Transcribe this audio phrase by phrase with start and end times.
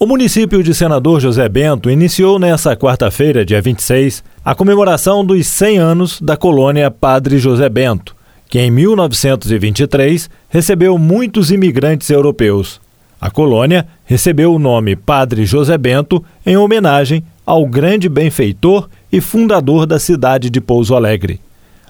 [0.00, 5.78] O município de Senador José Bento iniciou nesta quarta-feira, dia 26, a comemoração dos 100
[5.78, 8.14] anos da colônia Padre José Bento,
[8.48, 12.80] que em 1923 recebeu muitos imigrantes europeus.
[13.20, 19.84] A colônia recebeu o nome Padre José Bento em homenagem ao grande benfeitor e fundador
[19.84, 21.40] da cidade de Pouso Alegre.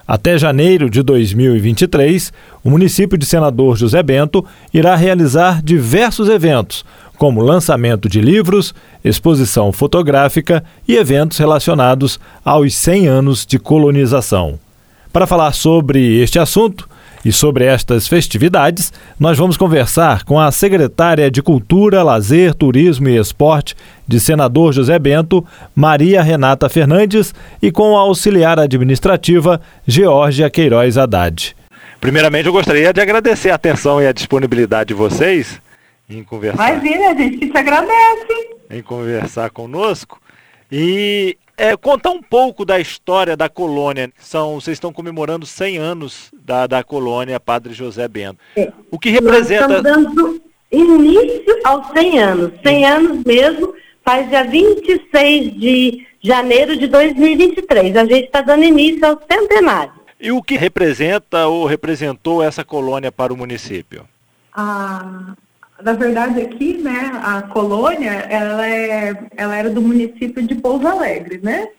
[0.07, 2.33] Até janeiro de 2023,
[2.63, 6.83] o município de Senador José Bento irá realizar diversos eventos,
[7.19, 8.73] como lançamento de livros,
[9.03, 14.57] exposição fotográfica e eventos relacionados aos 100 anos de colonização.
[15.11, 16.87] Para falar sobre este assunto
[17.25, 23.17] e sobre estas festividades, nós vamos conversar com a secretária de Cultura, Lazer, Turismo e
[23.17, 23.75] Esporte
[24.07, 31.53] de Senador José Bento, Maria Renata Fernandes, e com a auxiliar administrativa Georgia Queiroz Haddad.
[31.99, 35.59] Primeiramente, eu gostaria de agradecer a atenção e a disponibilidade de vocês
[36.09, 36.73] em conversar.
[36.73, 38.57] Imagina, a gente que te agradece.
[38.69, 40.19] Em conversar conosco.
[40.71, 44.11] E é, contar um pouco da história da colônia.
[44.17, 48.39] São, vocês estão comemorando 100 anos da, da colônia Padre José Bento.
[48.55, 48.71] É.
[48.89, 49.67] O que representa...
[49.67, 52.51] Nós estamos dando início aos 100 anos.
[52.63, 57.95] 100 anos mesmo, faz dia 26 de janeiro de 2023.
[57.95, 59.93] A gente está dando início ao centenário.
[60.19, 64.05] E o que representa ou representou essa colônia para o município?
[64.53, 65.33] Ah,
[65.81, 71.39] na verdade, aqui, né, a colônia, ela, é, ela era do município de Pouso Alegre,
[71.41, 71.69] né?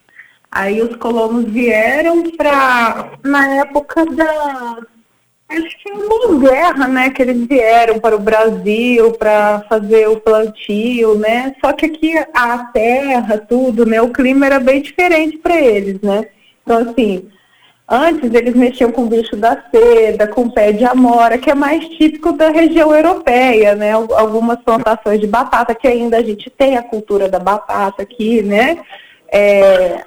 [0.51, 4.79] Aí os colonos vieram para, na época da,
[5.49, 11.17] acho que uma guerra, né, que eles vieram para o Brasil para fazer o plantio,
[11.19, 11.55] né?
[11.61, 16.27] Só que aqui a terra, tudo, né, o clima era bem diferente para eles, né?
[16.63, 17.29] Então, assim,
[17.93, 22.33] Antes eles mexiam com bicho da seda, com pé de amora, que é mais típico
[22.33, 23.91] da região europeia, né?
[23.91, 28.79] Algumas plantações de batata, que ainda a gente tem a cultura da batata aqui, né?
[29.29, 30.05] É...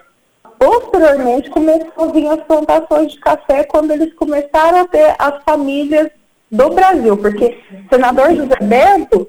[0.58, 6.10] Posteriormente começou a vir as plantações de café quando eles começaram a ter as famílias
[6.50, 9.28] do Brasil, porque o senador José Bento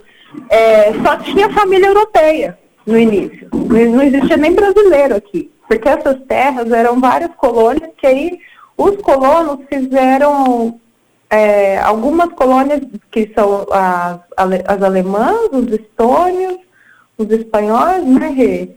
[0.49, 6.71] é, só tinha família europeia no início, não existia nem brasileiro aqui porque essas terras
[6.71, 8.39] eram várias colônias que aí
[8.77, 10.81] os colonos fizeram
[11.31, 12.81] é, algumas colônias
[13.11, 14.21] que são as,
[14.67, 16.59] as alemãs, os estônios,
[17.17, 18.71] os espanhóis, né, Rê?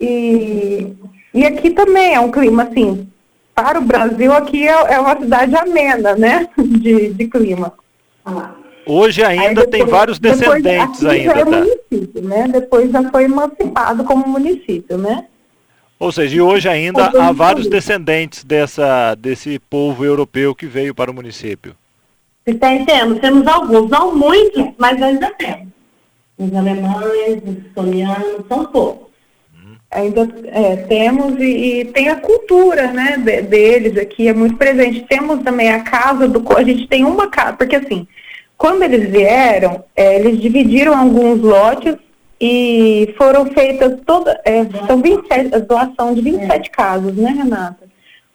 [0.00, 0.92] E,
[1.34, 3.08] e aqui também é um clima, assim,
[3.54, 7.72] para o Brasil, aqui é, é uma cidade amena, né, de, de clima.
[8.86, 11.50] Hoje ainda depois, tem vários descendentes ainda, já é tá?
[11.50, 12.48] município, né?
[12.48, 15.26] Depois já foi emancipado como município, né?
[15.98, 21.10] Ou seja, e hoje ainda há vários descendentes dessa, desse povo europeu que veio para
[21.10, 21.74] o município.
[22.44, 25.68] Temos, temos alguns, não muitos, mas ainda temos.
[26.38, 29.08] Os alemães, os estonianos, são poucos.
[29.52, 29.74] Hum.
[29.90, 35.04] Ainda é, temos e, e, tem a cultura né, de, deles aqui, é muito presente.
[35.08, 36.42] Temos também a casa do.
[36.56, 38.06] A gente tem uma casa, porque assim,
[38.56, 41.96] quando eles vieram, é, eles dividiram alguns lotes
[42.40, 47.88] e foram feitas todas, é, são 27, a doação de 27 casas, né, Renata?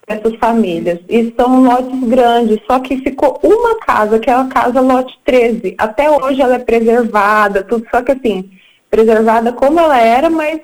[0.06, 1.00] Essas famílias.
[1.08, 5.76] E são lotes grandes, só que ficou uma casa, que é a casa lote 13.
[5.78, 8.52] Até hoje ela é preservada, tudo, só que assim,
[8.90, 10.60] preservada como ela era, mas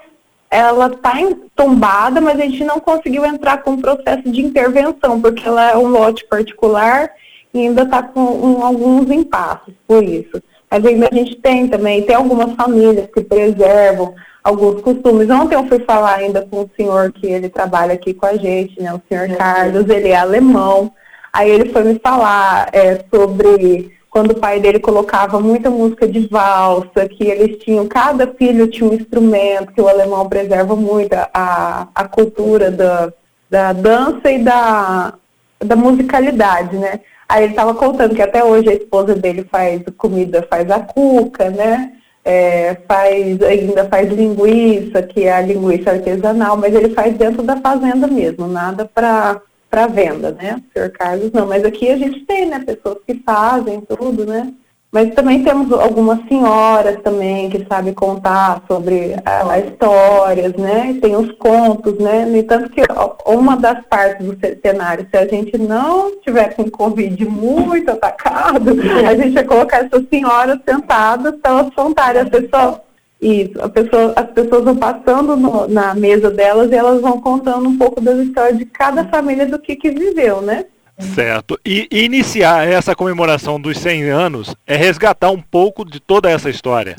[0.52, 1.14] ela está
[1.56, 5.78] tombada, mas a gente não conseguiu entrar com o processo de intervenção, porque ela é
[5.78, 7.10] um lote particular
[7.54, 10.42] e ainda está com um, alguns impasses por isso.
[10.72, 14.14] Mas ainda a gente tem também, tem algumas famílias que preservam
[14.44, 15.30] alguns costumes.
[15.30, 18.82] Ontem eu fui falar ainda com o senhor que ele trabalha aqui com a gente,
[18.82, 18.94] né?
[18.94, 20.92] O senhor Carlos, ele é alemão.
[21.34, 26.28] Aí ele foi me falar é, sobre quando o pai dele colocava muita música de
[26.28, 31.88] valsa, que eles tinham, cada filho tinha um instrumento, que o alemão preserva muito a,
[31.94, 33.14] a cultura da,
[33.50, 35.14] da dança e da,
[35.60, 37.00] da musicalidade, né?
[37.30, 41.52] Aí ele estava contando que até hoje a esposa dele faz comida, faz a cuca,
[41.52, 41.94] né?
[42.26, 47.58] É, faz, ainda faz linguiça, que é a linguiça artesanal, mas ele faz dentro da
[47.58, 50.56] fazenda mesmo, nada para venda, né?
[50.58, 52.64] O senhor Carlos não, mas aqui a gente tem, né?
[52.66, 54.52] Pessoas que fazem tudo, né?
[54.92, 60.98] Mas também temos algumas senhoras também que sabem contar sobre a, histórias, né?
[61.00, 62.26] Tem os contos, né?
[62.26, 62.82] No que
[63.28, 68.72] uma das partes do cenário, se a gente não tiver com Covid muito atacado,
[69.08, 72.24] a gente vai colocar essas senhoras sentadas para elas contarem.
[72.24, 72.78] As pessoas,
[73.22, 77.78] isso, pessoa, as pessoas vão passando no, na mesa delas e elas vão contando um
[77.78, 80.66] pouco das histórias de cada família do que, que viveu, né?
[81.00, 81.58] Certo.
[81.66, 86.98] E iniciar essa comemoração dos 100 anos é resgatar um pouco de toda essa história.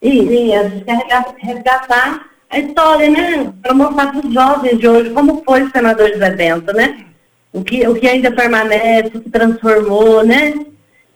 [0.00, 3.52] Quer resgatar a história, né?
[3.62, 7.04] Para mostrar para os jovens de hoje como foi o senador José Bento, né?
[7.52, 10.54] O que, o que ainda permanece, o que transformou, né?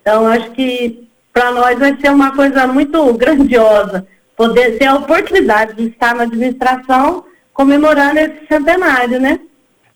[0.02, 4.06] Então, acho que para nós vai ser uma coisa muito grandiosa
[4.36, 7.24] poder ter a oportunidade de estar na administração
[7.54, 9.40] comemorando esse centenário, né?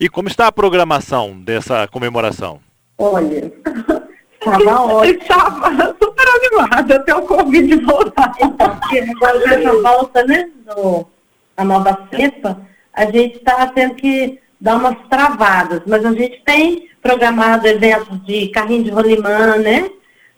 [0.00, 2.58] E como está a programação dessa comemoração?
[2.97, 3.52] Olha,
[4.41, 5.20] estava ótimo.
[5.20, 8.32] Estava super animada até o Covid voltar.
[8.41, 11.06] Então, agora com essa volta, né, do,
[11.55, 12.62] a nova cepa,
[12.94, 18.49] a gente está tendo que dar umas travadas, mas a gente tem programado eventos de
[18.49, 19.91] carrinho de rolimã, né,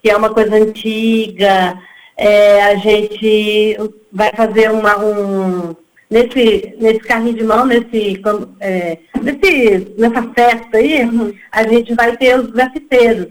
[0.03, 1.79] que é uma coisa antiga,
[2.17, 3.77] é, a gente
[4.13, 5.77] vai fazer uma, um,
[6.13, 8.21] nesse, nesse carrinho de mão, nesse,
[8.61, 11.33] é, nesse, nessa festa aí, uhum.
[11.51, 13.29] a gente vai ter os grafiteiros.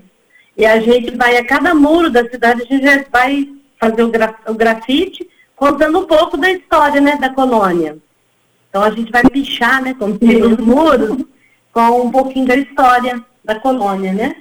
[0.57, 3.47] E a gente vai, a cada muro da cidade, a gente vai
[3.79, 7.97] fazer o, graf, o grafite, contando um pouco da história né, da colônia.
[8.67, 11.23] Então a gente vai pichar, né, como os muros,
[11.71, 14.35] com um pouquinho da história da colônia, né?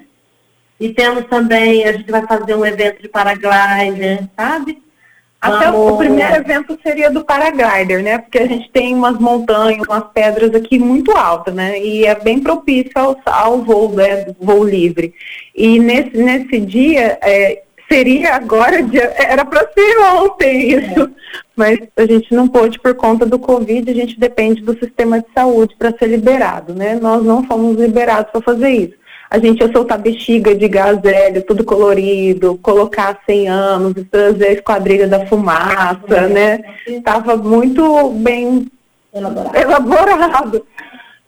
[0.78, 4.82] E temos também, a gente vai fazer um evento de paraglider, sabe?
[5.40, 8.19] Até o primeiro evento seria do paraglider, né?
[8.19, 11.81] Porque a gente tem umas montanhas, umas pedras aqui muito altas, né?
[11.81, 14.26] E é bem propício ao, ao voo, né?
[14.38, 15.14] voo livre.
[15.56, 21.10] E nesse, nesse dia, é, seria agora, dia, era para ser ontem isso, é.
[21.56, 25.26] mas a gente não pôde por conta do Covid, a gente depende do sistema de
[25.34, 26.98] saúde para ser liberado, né?
[27.00, 29.00] Nós não fomos liberados para fazer isso
[29.30, 34.52] a gente ia soltar bexiga de gás hélio, tudo colorido, colocar 100 anos, trazer a
[34.54, 36.60] esquadrilha da fumaça, né?
[36.84, 38.66] Estava muito bem
[39.14, 39.56] elaborado.
[39.56, 40.66] elaborado.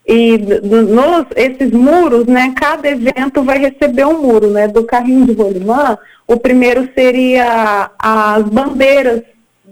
[0.04, 4.66] E nos, esses muros, né, cada evento vai receber um muro, né?
[4.66, 5.96] Do carrinho de rolimã,
[6.26, 9.22] o primeiro seria as bandeiras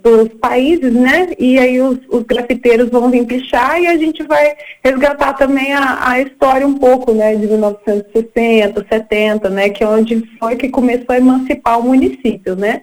[0.02, 1.28] dos países, né?
[1.38, 4.54] E aí os, os grafiteiros vão vir pichar e a gente vai
[4.84, 7.34] resgatar também a, a história um pouco, né?
[7.36, 9.68] De 1960, 70, né?
[9.70, 12.82] Que é onde foi que começou a emancipar o município, né?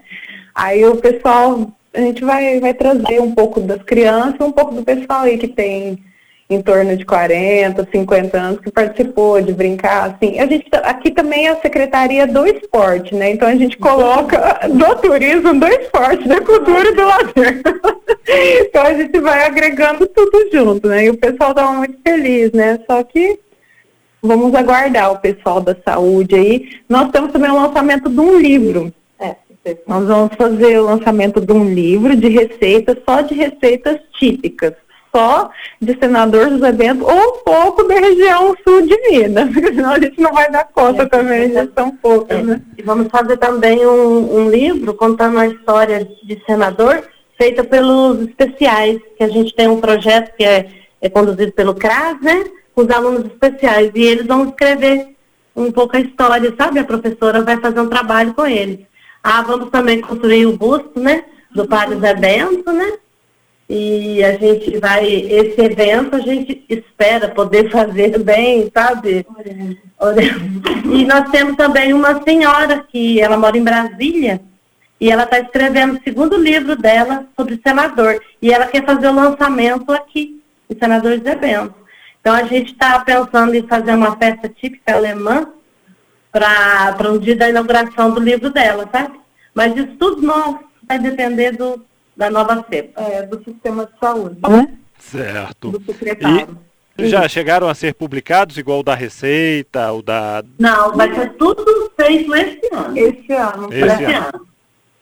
[0.53, 4.83] Aí o pessoal, a gente vai, vai trazer um pouco das crianças, um pouco do
[4.83, 5.99] pessoal aí que tem
[6.49, 10.39] em torno de 40, 50 anos que participou de brincar, assim.
[10.39, 13.31] A gente aqui também é a secretaria do esporte, né?
[13.31, 14.37] Então a gente coloca
[14.69, 17.61] do turismo, do esporte, da cultura e do lazer.
[18.61, 21.05] então a gente vai agregando tudo junto, né?
[21.05, 22.79] E o pessoal tá muito feliz, né?
[22.89, 23.39] Só que
[24.21, 26.69] vamos aguardar o pessoal da saúde aí.
[26.87, 28.93] Nós temos também o lançamento de um livro.
[29.19, 29.35] É,
[29.85, 34.73] nós vamos fazer o lançamento de um livro de receitas, só de receitas típicas
[35.17, 35.49] só
[35.81, 39.99] de senador José Bento ou um pouco da região sul de Minas, porque senão a
[39.99, 42.43] gente não vai dar conta é, também, já são poucas, é.
[42.43, 42.61] né?
[42.77, 47.03] E vamos fazer também um, um livro contando a história de senador,
[47.35, 50.69] feita pelos especiais, que a gente tem um projeto que é,
[51.01, 52.45] é conduzido pelo CRAS, né?
[52.75, 55.15] Com os alunos especiais, e eles vão escrever
[55.55, 56.77] um pouco a história, sabe?
[56.77, 58.85] A professora vai fazer um trabalho com eles.
[59.23, 61.25] Ah, vamos também construir o busto, né?
[61.55, 62.93] Do Padre Zé Bento, né?
[63.69, 69.25] E a gente vai, esse evento a gente espera poder fazer bem, sabe?
[70.85, 74.41] E nós temos também uma senhora que ela mora em Brasília
[74.99, 78.21] e ela está escrevendo o segundo livro dela sobre senador.
[78.41, 81.75] E ela quer fazer o lançamento aqui, em Senador José Bento.
[82.19, 85.47] Então a gente está pensando em fazer uma festa típica alemã
[86.31, 89.19] para o dia da inauguração do livro dela, sabe?
[89.53, 91.85] Mas isso tudo nosso vai depender do,
[92.17, 94.37] da nova cepa, é, do sistema de saúde.
[94.49, 94.73] Né?
[94.97, 95.71] Certo.
[95.71, 96.57] Do secretário.
[96.97, 100.43] E já chegaram a ser publicados, igual o da Receita, o da...
[100.57, 102.97] Não, vai ser tudo feito esse ano.
[102.97, 103.71] Esse ano.
[103.71, 104.27] Esse, esse ano.
[104.33, 104.47] ano.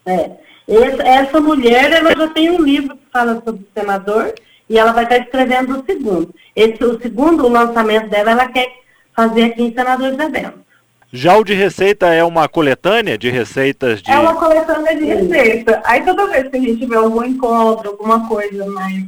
[0.05, 0.31] É.
[0.67, 4.33] Essa, essa mulher, ela já tem um livro que fala sobre o senador
[4.69, 6.35] e ela vai estar escrevendo o segundo.
[6.53, 8.69] Esse, o segundo lançamento dela, ela quer
[9.15, 10.64] fazer aqui em Senador Bento.
[11.11, 14.11] Já o de receita é uma coletânea de receitas de.
[14.11, 15.81] É uma coletânea de receita.
[15.85, 19.03] Aí toda vez que a gente tiver algum encontro, alguma coisa mais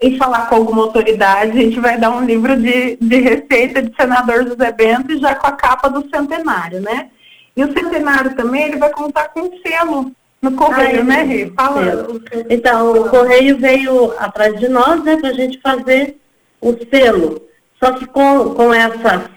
[0.00, 3.94] e falar com alguma autoridade, a gente vai dar um livro de, de receita de
[3.94, 7.10] senador José Bento já com a capa do centenário, né?
[7.54, 11.52] E o centenário também ele vai contar com um selo no correio, ah, né, Rê?
[11.54, 12.06] Fala.
[12.48, 16.16] Então, o correio veio atrás de nós, né, para a gente fazer
[16.62, 17.42] o selo.
[17.82, 19.30] Só que com, com essa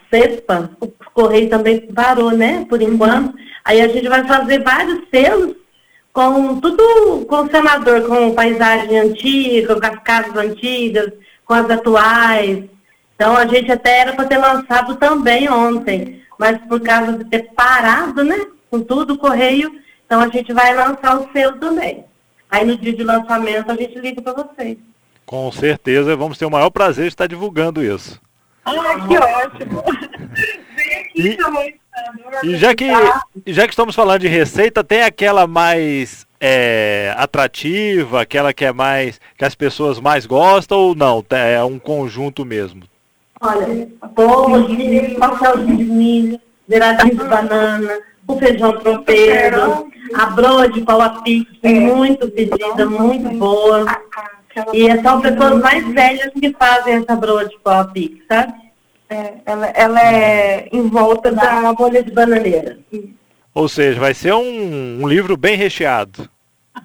[0.79, 3.36] o correio também parou, né, por enquanto.
[3.65, 5.55] Aí a gente vai fazer vários selos
[6.12, 11.12] com tudo com senador, com paisagem antiga, com as casas antigas,
[11.46, 12.63] com as atuais.
[13.15, 17.51] Então a gente até era para ter lançado também ontem, mas por causa de ter
[17.53, 18.38] parado, né,
[18.70, 19.72] com tudo o correio,
[20.05, 22.05] então a gente vai lançar o selo também.
[22.50, 24.77] Aí no dia de lançamento a gente liga para vocês.
[25.25, 28.22] Com certeza, vamos ter o maior prazer de estar divulgando isso.
[28.65, 29.84] Ah, que ótimo!
[31.15, 31.38] e,
[32.43, 32.88] e já que,
[33.48, 39.20] já que estamos falando de receita, tem aquela mais é, atrativa, aquela que é mais
[39.38, 41.24] que as pessoas mais gostam ou não?
[41.29, 42.84] É um conjunto mesmo?
[43.41, 50.70] Olha, bolo de milho, pastelzinho de milho, viradinho de banana, o feijão tropeiro, a broa
[50.70, 51.70] de pau a pique, é.
[51.70, 53.86] muito pedida, muito boa.
[54.74, 58.53] E são pessoas mais velhas que fazem essa broa de pau a pique, sabe?
[59.10, 62.79] É, ela, ela é em volta da bolha de bananeira.
[63.53, 66.29] Ou seja, vai ser um, um livro bem recheado.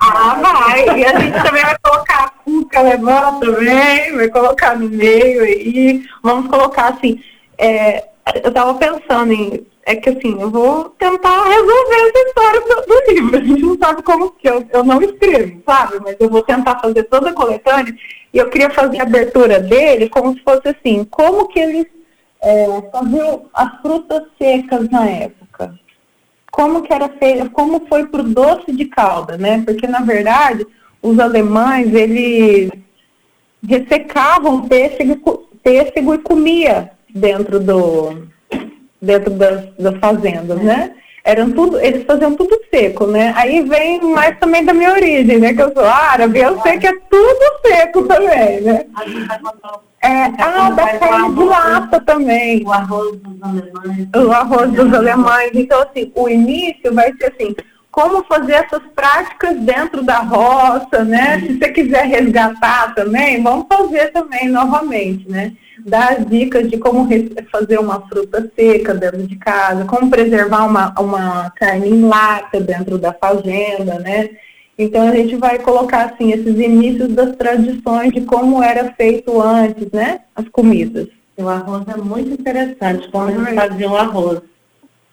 [0.00, 0.98] Ah, vai!
[0.98, 6.06] E a gente também vai colocar a cuca alemã também, vai colocar no meio e
[6.22, 7.22] vamos colocar assim.
[7.56, 8.06] É,
[8.42, 9.66] eu estava pensando em.
[9.84, 13.36] É que assim, eu vou tentar resolver essa história do, do livro.
[13.36, 15.98] A gente não sabe como que eu, eu não escrevo, sabe?
[16.02, 17.94] Mas eu vou tentar fazer toda a coletânea
[18.32, 21.86] e eu queria fazer a abertura dele como se fosse assim, como que eles
[22.42, 25.78] é, faziam as frutas secas na época
[26.58, 29.62] como que era feito, como foi para o doce de calda, né?
[29.64, 30.66] Porque na verdade
[31.00, 32.70] os alemães eles
[33.64, 38.28] ressecavam pêssego, pêssego e comia dentro do
[39.00, 40.92] dentro das, das fazendas, né?
[41.24, 43.32] Eram tudo, eles faziam tudo seco, né?
[43.36, 45.52] Aí vem mais também da minha origem, né?
[45.52, 48.86] Que eu sou árabe, eu sei que é tudo seco também, né?
[50.00, 52.64] É, ah, da carne de lata também.
[52.64, 54.08] O arroz dos alemães.
[54.16, 55.50] O arroz dos alemães.
[55.54, 57.54] Então, assim, o início vai ser assim,
[57.90, 61.40] como fazer essas práticas dentro da roça, né?
[61.40, 65.52] Se você quiser resgatar também, vamos fazer também novamente, né?
[65.86, 67.08] Dar dicas de como
[67.50, 72.98] fazer uma fruta seca dentro de casa, como preservar uma, uma carne em lata dentro
[72.98, 74.30] da fazenda, né?
[74.78, 79.90] Então a gente vai colocar assim esses inícios das tradições de como era feito antes,
[79.90, 80.20] né?
[80.36, 81.08] As comidas.
[81.36, 84.40] O arroz é muito interessante, como eles faziam o arroz.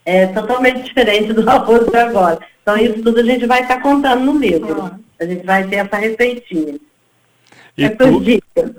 [0.05, 2.39] É totalmente diferente do arroz de agora.
[2.61, 4.83] Então isso tudo a gente vai estar contando no livro.
[4.83, 4.99] Ah.
[5.19, 6.75] A gente vai ter essa receitinha.
[7.77, 8.21] E Essas tu...
[8.21, 8.71] dicas.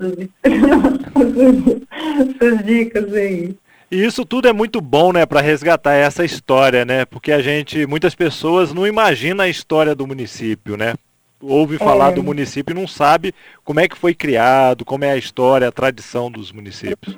[2.41, 3.55] Essas dicas aí.
[3.89, 7.05] E isso tudo é muito bom, né, para resgatar essa história, né?
[7.05, 10.95] Porque a gente, muitas pessoas não imaginam a história do município, né?
[11.41, 12.15] Ouve falar é.
[12.15, 15.71] do município e não sabe como é que foi criado, como é a história, a
[15.71, 17.15] tradição dos municípios.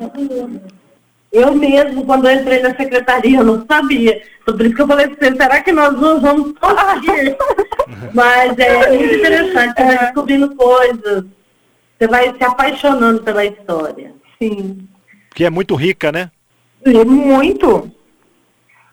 [1.31, 4.21] Eu mesmo, quando eu entrei na secretaria, não sabia.
[4.45, 7.37] Por isso que eu falei assim, será que nós não vamos conseguir?
[8.13, 11.25] Mas é muito interessante, você vai descobrindo coisas,
[11.99, 14.13] você vai se apaixonando pela história.
[14.41, 14.87] Sim.
[15.35, 16.31] Que é muito rica, né?
[17.05, 17.91] muito.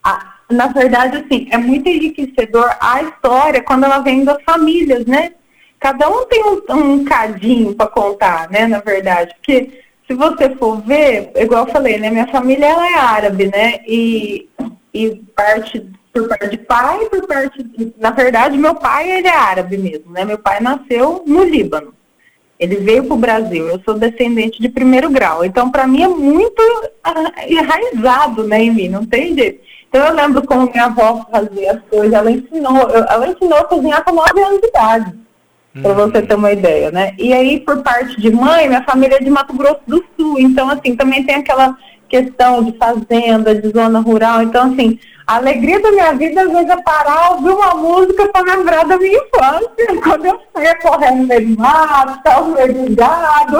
[0.02, 5.32] Ah, na verdade, assim, é muito enriquecedor a história quando ela vem das famílias, né?
[5.78, 8.66] Cada um tem um, um cadinho para contar, né?
[8.66, 12.10] Na verdade, porque se você for ver, igual eu falei, né?
[12.10, 13.80] Minha família ela é árabe, né?
[13.86, 14.48] E,
[14.92, 19.36] e parte por parte de pai, por parte, de, na verdade, meu pai ele é
[19.36, 20.25] árabe mesmo, né?
[20.25, 21.94] Meu pai nasceu no Líbano.
[22.58, 25.44] Ele veio para o Brasil, eu sou descendente de primeiro grau.
[25.44, 29.60] Então, para mim, é muito uh, enraizado né, em mim, não tem jeito.
[29.88, 32.12] Então, eu lembro como minha avó fazia as coisas.
[32.12, 35.14] Ela ensinou, ela ensinou a cozinhar com 9 anos de idade,
[35.75, 35.82] uhum.
[35.82, 37.14] para você ter uma ideia, né?
[37.18, 40.38] E aí, por parte de mãe, minha família é de Mato Grosso do Sul.
[40.40, 41.76] Então, assim, também tem aquela
[42.08, 44.42] questão de fazenda, de zona rural.
[44.42, 48.56] Então, assim, a alegria da minha vida, às vezes, é parar, ouvir uma música para
[48.56, 52.94] lembrar da minha infância, quando eu saía correndo no meio do mato, no meio do
[52.94, 53.58] gado.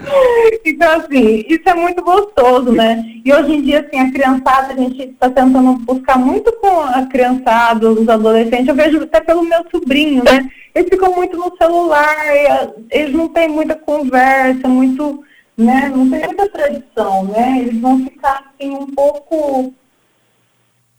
[0.64, 3.04] então, assim, isso é muito gostoso, né?
[3.22, 7.06] E hoje em dia, assim, a criançada, a gente está tentando buscar muito com a
[7.06, 10.48] criançada, os adolescentes, eu vejo até pelo meu sobrinho, né?
[10.74, 12.16] Eles ficam muito no celular,
[12.90, 15.22] eles não têm muita conversa, muito,
[15.56, 15.88] né?
[15.94, 17.60] Não tem muita tradição, né?
[17.60, 19.74] Eles vão ficar, assim, um pouco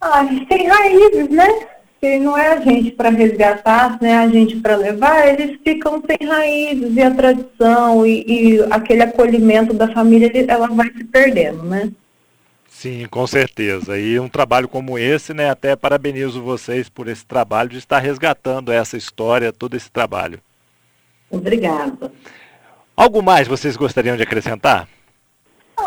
[0.02, 1.48] ah, tem raízes, né?
[2.00, 6.04] Se não é a gente para resgatar, não é a gente para levar, eles ficam
[6.06, 11.64] sem raízes e a tradição e, e aquele acolhimento da família, ela vai se perdendo,
[11.64, 11.92] né?
[12.68, 13.98] Sim, com certeza.
[13.98, 18.72] E um trabalho como esse, né, até parabenizo vocês por esse trabalho de estar resgatando
[18.72, 20.40] essa história, todo esse trabalho.
[21.32, 22.12] Obrigada.
[22.96, 24.88] Algo mais vocês gostariam de acrescentar?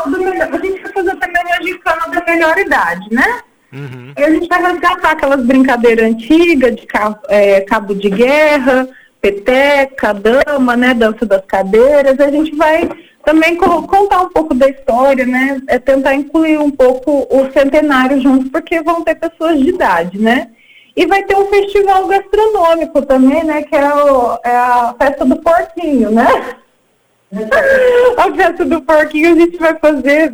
[0.07, 3.41] Melhor, a gente vai fazer também uma gincana da melhor idade, né?
[3.73, 4.13] Uhum.
[4.17, 8.89] E a gente vai resgatar aquelas brincadeiras antigas de cabo, é, cabo de guerra,
[9.21, 12.19] peteca, dama, né, dança das cadeiras.
[12.21, 12.89] A gente vai
[13.25, 18.51] também contar um pouco da história, né, é tentar incluir um pouco o centenário junto,
[18.51, 20.49] porque vão ter pessoas de idade, né.
[20.97, 23.63] E vai ter um festival gastronômico também, né?
[23.63, 26.27] Que é, o, é a festa do porquinho, né?
[28.17, 30.33] a festa do porquinho a gente vai fazer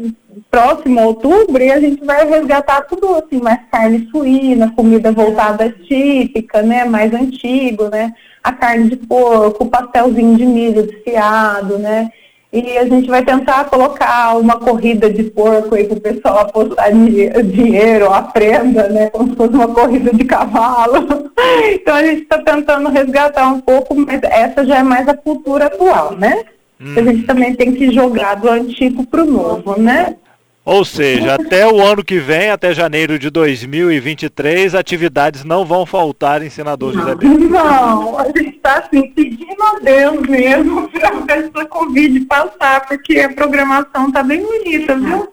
[0.51, 6.63] próximo outubro e a gente vai resgatar tudo assim, mais carne suína, comida voltada típica,
[6.63, 6.85] né?
[6.85, 8.13] Mais antigo, né?
[8.43, 12.11] A carne de porco, o pastelzinho de milho desfiado, né?
[12.53, 16.93] E a gente vai tentar colocar uma corrida de porco aí para o pessoal apostar
[16.93, 19.11] dinheiro, a prenda, né?
[19.11, 21.33] Como se fosse uma corrida de cavalo.
[21.75, 25.67] Então a gente está tentando resgatar um pouco, mas essa já é mais a cultura
[25.67, 26.45] atual, né?
[26.85, 26.95] Hum.
[26.99, 30.17] A gente também tem que jogar do antigo para o novo, né?
[30.65, 36.43] Ou seja, até o ano que vem, até janeiro de 2023, atividades não vão faltar
[36.43, 37.49] em Senador José Bento.
[37.55, 40.89] Não, a gente está assim, pedindo a Deus mesmo
[41.27, 45.29] para essa Covid passar, porque a programação está bem bonita, viu?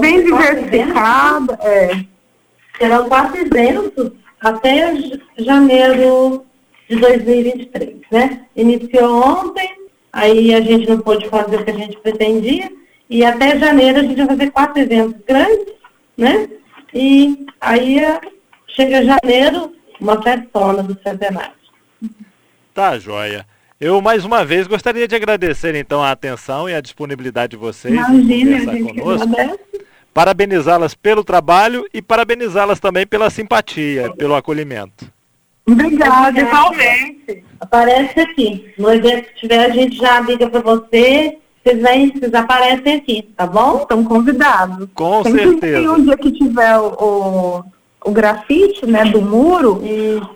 [0.00, 1.58] Bem diversificada.
[1.62, 2.04] É.
[2.76, 4.94] Serão quatro eventos até
[5.38, 6.44] janeiro
[6.88, 8.46] de 2023, né?
[8.56, 9.79] Iniciou ontem,
[10.12, 12.70] aí a gente não pôde fazer o que a gente pretendia,
[13.08, 15.74] e até janeiro a gente vai fazer quatro eventos grandes,
[16.16, 16.48] né?
[16.94, 18.00] E aí
[18.68, 21.52] chega janeiro, uma festona do centenário.
[22.72, 23.46] Tá, joia.
[23.80, 27.94] Eu, mais uma vez, gostaria de agradecer, então, a atenção e a disponibilidade de vocês
[27.94, 29.60] Imagina, conversar conosco.
[30.12, 35.10] Parabenizá-las pelo trabalho e parabenizá-las também pela simpatia, pelo acolhimento.
[35.72, 37.44] Obrigada, igualmente.
[37.60, 38.72] Aparece aqui.
[38.78, 43.28] No evento que tiver, a gente já liga para você vocês vêm, vocês aparecem aqui,
[43.36, 43.82] tá bom?
[43.82, 44.88] Estão convidados.
[44.94, 45.80] Com Sempre certeza.
[45.80, 47.64] Se um dia que tiver o, o,
[48.06, 49.82] o grafite, né, do muro,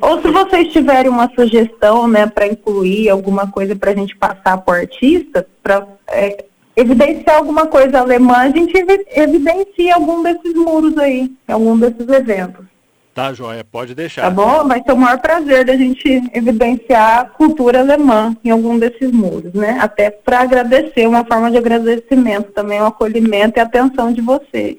[0.02, 4.58] ou se vocês tiverem uma sugestão, né, para incluir alguma coisa para a gente passar
[4.58, 6.44] para o artista, para é,
[6.76, 8.74] evidenciar alguma coisa alemã, a gente
[9.16, 12.66] evidencia algum desses muros aí, algum desses eventos.
[13.14, 14.23] Tá, joia, pode deixar.
[14.23, 14.66] Tá bom?
[14.66, 19.52] Vai ser o maior prazer da gente evidenciar a cultura alemã em algum desses muros,
[19.54, 19.78] né?
[19.80, 24.74] Até para agradecer, uma forma de agradecimento também, o acolhimento e a atenção de vocês.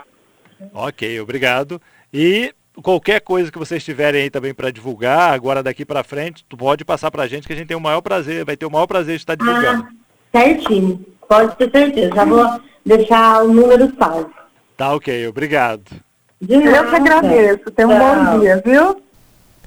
[0.73, 1.81] Ok, obrigado.
[2.13, 6.57] E qualquer coisa que vocês tiverem aí também para divulgar, agora daqui para frente, tu
[6.57, 8.71] pode passar para a gente que a gente tem o maior prazer, vai ter o
[8.71, 9.87] maior prazer de estar divulgando.
[10.33, 12.13] Ah, certinho, pode ter certeza.
[12.13, 14.29] Já vou deixar o número salvo.
[14.75, 16.03] Tá ok, obrigado.
[16.41, 17.71] Eu que agradeço.
[17.71, 18.97] Tenha um bom dia, viu?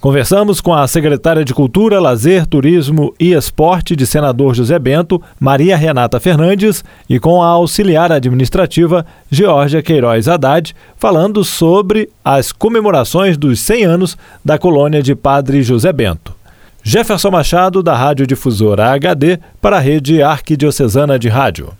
[0.01, 5.77] Conversamos com a secretária de Cultura, Lazer, Turismo e Esporte de Senador José Bento, Maria
[5.77, 13.59] Renata Fernandes, e com a auxiliar administrativa, Georgia Queiroz Haddad, falando sobre as comemorações dos
[13.59, 16.33] 100 anos da colônia de Padre José Bento.
[16.81, 21.73] Jefferson Machado, da Rádio Difusora HD, para a rede Arquidiocesana de Rádio.